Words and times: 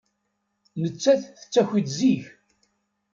Nettat 0.81 1.21
tettaki-d 1.41 1.87
zik. 1.97 2.23